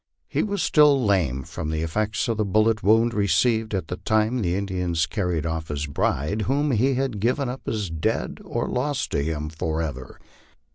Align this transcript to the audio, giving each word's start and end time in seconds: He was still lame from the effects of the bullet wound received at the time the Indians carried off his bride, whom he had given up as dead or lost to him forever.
He 0.27 0.41
was 0.41 0.63
still 0.63 1.05
lame 1.05 1.43
from 1.43 1.69
the 1.69 1.83
effects 1.83 2.27
of 2.27 2.37
the 2.37 2.43
bullet 2.43 2.81
wound 2.81 3.13
received 3.13 3.75
at 3.75 3.87
the 3.87 3.97
time 3.97 4.41
the 4.41 4.55
Indians 4.55 5.05
carried 5.05 5.45
off 5.45 5.67
his 5.67 5.85
bride, 5.85 6.41
whom 6.49 6.71
he 6.71 6.95
had 6.95 7.19
given 7.19 7.47
up 7.47 7.67
as 7.67 7.91
dead 7.91 8.39
or 8.43 8.67
lost 8.67 9.11
to 9.11 9.21
him 9.21 9.47
forever. 9.47 10.19